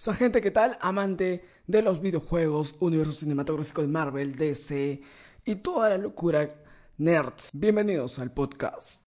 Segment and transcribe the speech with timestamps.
[0.00, 0.78] Esa gente, ¿qué tal?
[0.80, 5.02] Amante de los videojuegos, universo cinematográfico de Marvel, DC
[5.44, 6.54] y toda la locura
[6.96, 7.50] nerds.
[7.52, 9.02] Bienvenidos al podcast.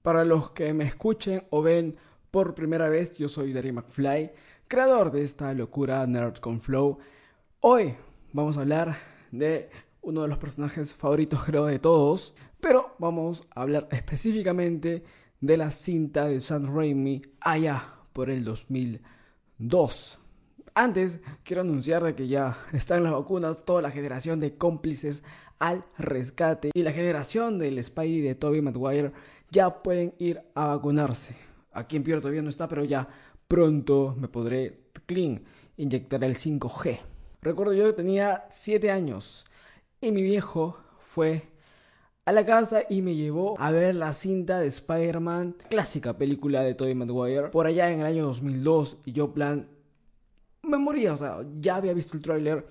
[0.00, 1.96] Para los que me escuchen o ven
[2.30, 4.30] por primera vez, yo soy Derry McFly,
[4.68, 7.00] creador de esta locura Nerd con Flow.
[7.58, 7.96] Hoy
[8.32, 8.96] vamos a hablar
[9.32, 9.68] de
[10.08, 15.04] uno de los personajes favoritos creo de todos, pero vamos a hablar específicamente
[15.40, 20.18] de la cinta de Sam Raimi allá por el 2002.
[20.72, 25.22] Antes quiero anunciar de que ya están las vacunas, toda la generación de cómplices
[25.58, 29.12] al rescate y la generación del Spidey de Tobey Maguire
[29.50, 31.36] ya pueden ir a vacunarse.
[31.72, 33.08] Aquí en Pior todavía no está, pero ya
[33.46, 35.42] pronto me podré clean
[35.76, 36.98] inyectar el 5G.
[37.42, 39.44] Recuerdo yo que tenía 7 años
[40.00, 41.42] y mi viejo fue
[42.24, 46.74] a la casa y me llevó a ver la cinta de Spider-Man, clásica película de
[46.74, 49.68] Tobey Maguire, por allá en el año 2002 y yo plan
[50.62, 52.66] me moría, o sea, ya había visto el tráiler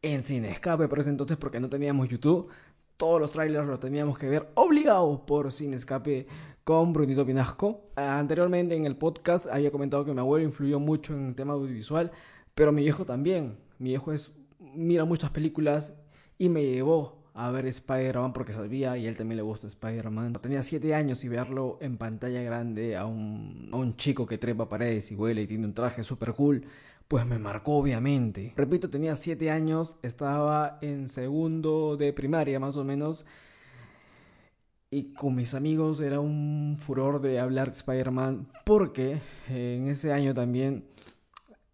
[0.00, 2.48] en Cine Escape por ese entonces porque no teníamos YouTube.
[2.96, 6.26] Todos los trailers los teníamos que ver obligados por Cine Escape
[6.64, 7.90] con Brunito Pinasco.
[7.96, 12.10] Anteriormente en el podcast había comentado que mi abuelo influyó mucho en el tema audiovisual,
[12.54, 13.58] pero mi viejo también.
[13.78, 15.94] Mi viejo es, mira muchas películas
[16.38, 20.34] y me llevó a ver Spider-Man porque sabía y él también le gusta Spider-Man.
[20.34, 24.68] Tenía 7 años y verlo en pantalla grande a un, a un chico que trepa
[24.68, 26.64] paredes y vuela y tiene un traje super cool,
[27.08, 28.52] pues me marcó obviamente.
[28.56, 33.24] Repito, tenía 7 años, estaba en segundo de primaria más o menos.
[34.90, 40.34] Y con mis amigos era un furor de hablar de Spider-Man porque en ese año
[40.34, 40.84] también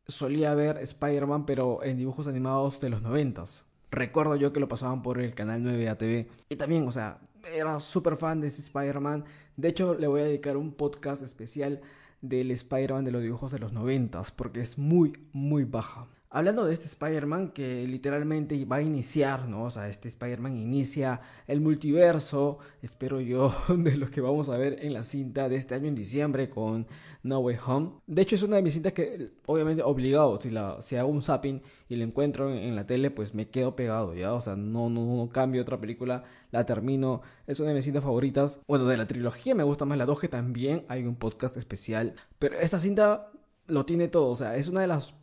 [0.06, 3.68] solía ver Spider-Man pero en dibujos animados de los noventas.
[3.90, 6.26] Recuerdo yo que lo pasaban por el canal 9 ATV.
[6.48, 7.20] Y también, o sea,
[7.54, 9.24] era súper fan de Spider-Man.
[9.56, 11.80] De hecho, le voy a dedicar un podcast especial
[12.20, 16.06] del Spider-Man de los dibujos de los noventas, porque es muy, muy baja.
[16.30, 19.64] Hablando de este Spider-Man que literalmente va a iniciar, ¿no?
[19.64, 24.84] O sea, este Spider-Man inicia el multiverso, espero yo, de lo que vamos a ver
[24.84, 26.86] en la cinta de este año en diciembre con
[27.22, 27.92] No Way Home.
[28.06, 31.22] De hecho, es una de mis cintas que, obviamente, obligado, si, la, si hago un
[31.22, 34.34] zapping y la encuentro en, la tele, pues me quedo pegado, ¿ya?
[34.34, 37.22] O sea, no, no, no cambio otra película, la termino.
[37.46, 38.60] Es una de mis cintas favoritas.
[38.68, 42.16] Bueno, de la trilogía me gusta más la 2, que también hay un podcast especial.
[42.38, 43.30] Pero esta cinta
[43.66, 45.14] lo tiene todo, o sea, es una de las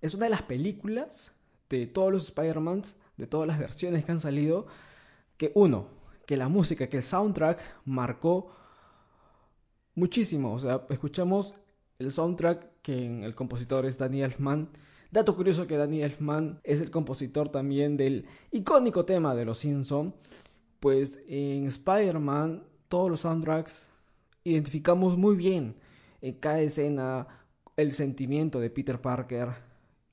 [0.00, 1.32] es una de las películas
[1.68, 4.66] de todos los Spider-Mans, de todas las versiones que han salido,
[5.36, 5.88] que uno,
[6.26, 8.52] que la música, que el soundtrack marcó
[9.94, 10.54] muchísimo.
[10.54, 11.54] O sea, escuchamos
[11.98, 14.70] el soundtrack que el compositor es Danny Elfman.
[15.10, 20.14] Dato curioso que Danny Elfman es el compositor también del icónico tema de Los Simpson.
[20.80, 23.90] Pues en Spider-Man todos los soundtracks
[24.44, 25.76] identificamos muy bien
[26.20, 27.26] en cada escena
[27.76, 29.50] el sentimiento de Peter Parker,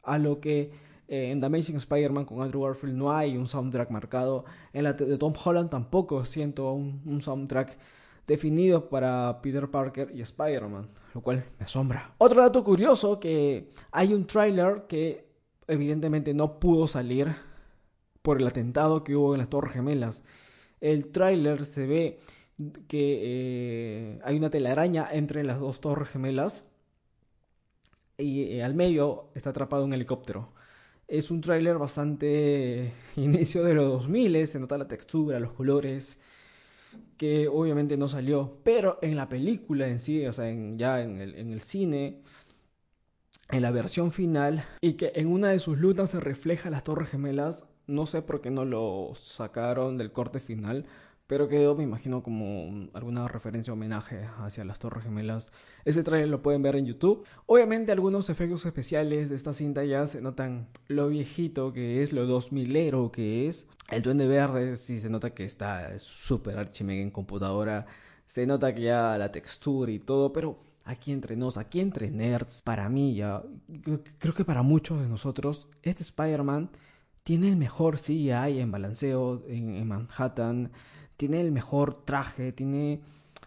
[0.06, 0.72] a lo que
[1.08, 4.46] eh, en The Amazing Spider-Man con Andrew Garfield no hay un soundtrack marcado.
[4.74, 7.78] En la de Tom Holland tampoco siento un, soundtrack
[8.26, 12.14] definido para Peter Parker y Spider-Man, lo cual me asombra.
[12.18, 15.28] Otro dato curioso que hay un tráiler que
[15.68, 17.36] evidentemente no pudo salir
[18.22, 20.24] por el atentado que hubo en las Torres Gemelas.
[20.82, 22.20] El tráiler se ve
[22.88, 26.66] que eh, hay una telaraña entre las dos Torres Gemelas
[28.18, 30.54] y eh, al medio está atrapado un helicóptero.
[31.08, 36.20] Es un tráiler bastante inicio de los 2000, se nota la textura, los colores,
[37.18, 40.46] que obviamente no salió, pero en la película en sí, o sea,
[40.76, 42.22] ya en el, en el cine,
[43.50, 47.10] en la versión final, y que en una de sus lunas se refleja las torres
[47.10, 50.86] gemelas, no sé por qué no lo sacaron del corte final,
[51.28, 55.52] pero quedó, me imagino, como alguna referencia o homenaje hacia las Torres Gemelas.
[55.84, 57.26] Ese trailer lo pueden ver en YouTube.
[57.48, 62.28] Obviamente algunos efectos especiales de esta cinta ya se notan lo viejito que es, lo
[62.28, 63.68] 2000ero que es.
[63.90, 67.88] El duende verde sí se nota que está súper archimega en computadora.
[68.28, 72.62] Se nota que ya la textura y todo, pero aquí entre nos, aquí entre nerds,
[72.62, 73.44] para mí ya,
[74.20, 76.70] creo que para muchos de nosotros, este Spider-Man
[77.24, 80.72] tiene el mejor CGI en balanceo en Manhattan
[81.18, 83.02] tiene el mejor traje, tiene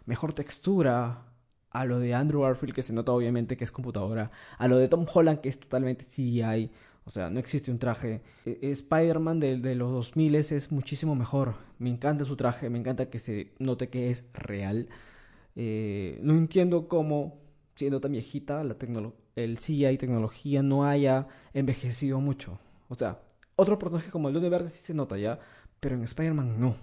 [0.06, 1.24] mejor textura
[1.70, 4.88] a lo de Andrew Garfield, que se nota obviamente que es computadora, a lo de
[4.88, 6.70] Tom Holland, que es totalmente CGI,
[7.08, 8.20] o sea, no existe un traje.
[8.44, 11.54] E, Spider-Man de, de, los 2000 es muchísimo mejor.
[11.78, 14.90] Me encanta su traje, me encanta que se note que es real.
[15.56, 17.40] Eh, no entiendo cómo,
[17.76, 18.76] siendo tan viejita, la
[19.36, 22.58] el CGI tecnología no haya envejecido mucho.
[22.88, 23.22] O sea,
[23.56, 25.40] otro personaje como el Duende Verde sí se nota ya,
[25.80, 26.76] pero en Spider-Man no.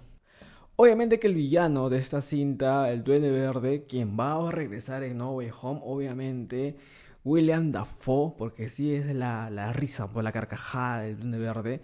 [0.76, 5.18] Obviamente que el villano de esta cinta, el Duende Verde, quien va a regresar en
[5.18, 6.76] No Way Home, obviamente,
[7.24, 11.82] William Dafoe, porque sí es la, la risa por la carcajada del Duende Verde.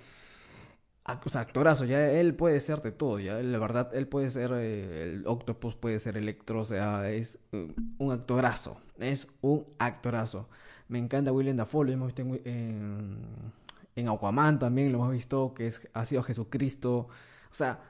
[1.04, 4.52] O sea, actorazo, ya él puede ser de todo, ya la verdad, él puede ser
[4.54, 10.48] eh, el Octopus, puede ser Electro, o sea, es eh, un actorazo, es un actorazo.
[10.86, 16.04] Me encanta William Dafoe, lo hemos visto en, Aquaman también, lo hemos visto que ha
[16.04, 17.08] sido Jesucristo,
[17.50, 17.80] o sea,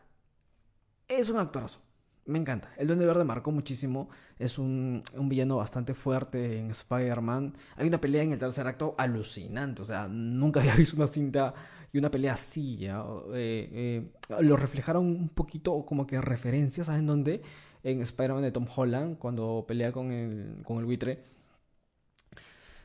[1.08, 1.80] es un actorazo.
[2.24, 2.72] Me encanta.
[2.76, 4.08] El Duende Verde marcó muchísimo.
[4.38, 7.54] Es un, un villano bastante fuerte en Spider-Man.
[7.76, 9.82] Hay una pelea en el tercer acto alucinante.
[9.82, 11.52] O sea, nunca había visto una cinta
[11.92, 12.76] y una pelea así.
[12.76, 13.04] ¿ya?
[13.34, 17.42] Eh, eh, lo reflejaron un poquito como que referencias, ¿saben dónde?
[17.82, 21.24] En Spider-Man de Tom Holland, cuando pelea con el, con el buitre.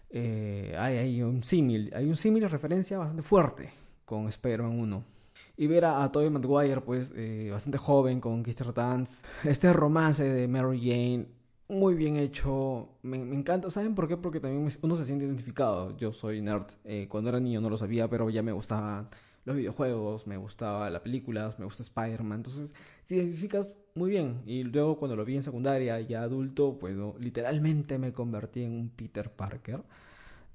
[0.10, 1.92] Eh, hay, un símil.
[1.96, 3.72] Hay un símil referencia bastante fuerte
[4.06, 5.17] con Spider-Man 1
[5.56, 9.24] y ver a, Tobey Maguire, pues, eh, bastante joven con Kirsten Dance.
[9.44, 11.28] Este romance de Mary Jane,
[11.70, 12.90] muy bien hecho.
[13.02, 13.70] Me, encanta.
[13.70, 14.18] ¿Saben por qué?
[14.18, 15.98] Porque también uno se siente identificado.
[15.98, 16.68] Yo soy nerd.
[16.86, 19.10] Eh, cuando era niño no lo sabía, pero ya me gustaban
[19.46, 22.40] los videojuegos, me gustaban las películas, me gusta Spider-Man.
[22.40, 22.74] Entonces,
[23.06, 24.42] te identificas muy bien.
[24.46, 28.90] Y luego, cuando lo vi en secundaria, ya adulto, pues, literalmente me convertí en un
[28.90, 29.84] Peter Parker.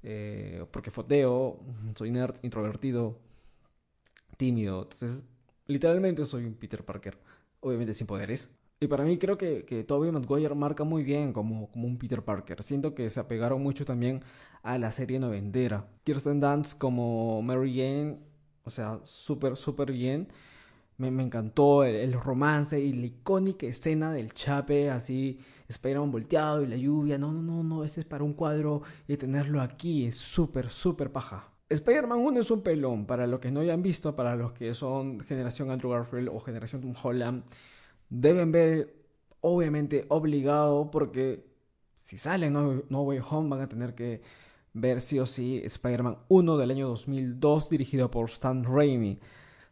[0.03, 1.59] Eh, porque foteo,
[1.95, 3.17] soy nerd, introvertido,
[4.37, 4.83] tímido.
[4.83, 5.25] Entonces,
[5.67, 7.17] literalmente soy un Peter Parker,
[7.59, 8.49] obviamente sin poderes.
[8.79, 12.21] Y para mí creo que, que Tobey Maguire marca muy bien como, como un Peter
[12.21, 12.63] Parker.
[12.63, 14.21] Siento que se apegaron mucho también
[14.61, 15.87] a la serie noventera.
[16.03, 18.19] Kirsten Dunst como Mary Jane,
[18.65, 20.27] o sea, súper, súper bien.
[20.97, 25.39] Me, me, encantó el, romance y la icónica escena del chape, así,
[25.69, 27.17] Spider-Man volteado y la lluvia.
[27.17, 31.11] No, no, no, no, ese es para un cuadro y tenerlo aquí es súper, súper
[31.11, 31.52] paja.
[31.69, 35.19] Spider-Man 1 es un pelón, para los que no hayan visto, para los que son
[35.21, 37.43] generación Andrew Garfield o generación Tom Holland,
[38.09, 38.95] deben ver,
[39.41, 41.45] obviamente, obligado, porque
[41.99, 44.21] si salen no, no Way Home van a tener que
[44.73, 49.19] ver sí o sí Spider-Man 1 del año 2002, dirigido por Stan Raimi.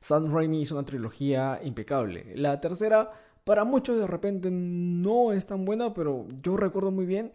[0.02, 2.34] Stan Raimi hizo una trilogía impecable.
[2.36, 3.12] La tercera,
[3.44, 7.32] para muchos de repente no es tan buena, pero yo recuerdo muy bien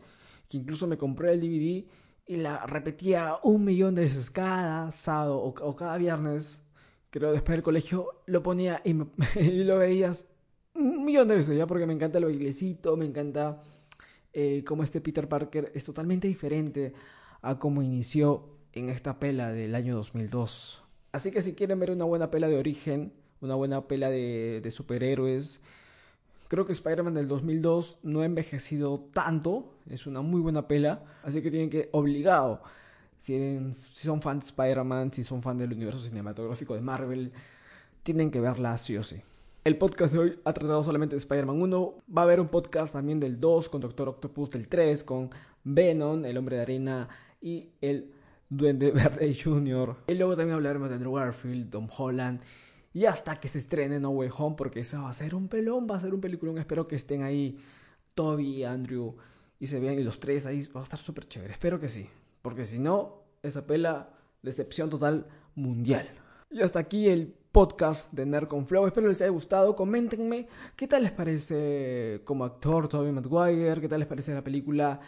[0.48, 1.84] que incluso me compré el DVD
[2.26, 6.62] y la repetía un millón de veces cada sábado o, cada viernes,
[7.10, 8.94] creo después del colegio, lo ponía y,
[9.64, 10.28] lo veías
[10.74, 13.62] un millón de veces ya porque me encanta el bailecito, me encanta
[14.32, 16.92] eh, cómo este Peter Parker es totalmente diferente
[17.42, 20.82] a cómo inició en esta pela del año 2002.
[21.12, 24.70] Así que si quieren ver una buena pela de origen, una buena pela de, de
[24.70, 25.62] superhéroes,
[26.48, 31.42] Creo que Spider-Man del 2002 no ha envejecido tanto, es una muy buena pela, así
[31.42, 32.62] que tienen que, obligado,
[33.18, 37.32] si, son fans de Spider-Man, si son fans del universo cinematográfico de Marvel,
[38.02, 39.20] tienen que verla sí o sí.
[39.64, 42.92] El podcast de hoy ha tratado solamente de Spider-Man 1, va a haber un podcast
[42.92, 45.30] también del 2 con Doctor Octopus, del 3 con
[45.64, 47.08] Venom, el hombre de arena
[47.40, 48.12] y el
[48.48, 49.96] Duende Verde Jr.
[50.06, 52.40] Y luego también hablaremos de Andrew Garfield, Tom Holland
[52.96, 55.86] y hasta que se estrene No Way Home, porque eso va a ser un pelón,
[55.86, 56.56] va a ser un peliculón.
[56.56, 57.58] Espero que estén ahí
[58.14, 59.14] Toby, Andrew
[59.60, 60.66] y se vean y los tres ahí.
[60.74, 61.52] Va a estar súper chévere.
[61.52, 62.08] Espero que sí,
[62.40, 64.08] porque si no, esa pela,
[64.40, 66.08] decepción total mundial.
[66.50, 68.86] Y hasta aquí el podcast de Nerd Flow.
[68.86, 69.76] Espero les haya gustado.
[69.76, 75.00] Coméntenme qué tal les parece como actor Toby Maguire, qué tal les parece la película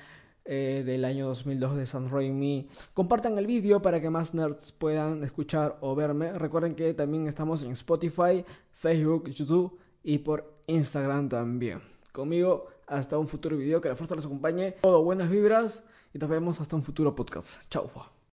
[0.51, 2.69] eh, del año 2002 de San Raimi.
[2.95, 6.33] Compartan el vídeo para que más nerds puedan escuchar o verme.
[6.33, 11.83] Recuerden que también estamos en Spotify, Facebook, YouTube y por Instagram también.
[12.13, 13.83] Conmigo hasta un futuro video.
[13.83, 14.73] Que la fuerza los acompañe.
[14.81, 17.69] Todo buenas vibras y nos vemos hasta un futuro podcast.
[17.69, 17.87] Chau.